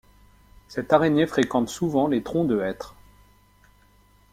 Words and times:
Cette 0.67 0.93
araignée 0.93 1.27
fréquente 1.27 1.69
souvent 1.69 2.07
les 2.07 2.23
troncs 2.23 2.47
de 2.47 2.59
hêtre. 2.59 2.95